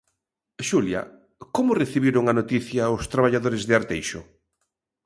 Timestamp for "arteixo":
3.79-4.19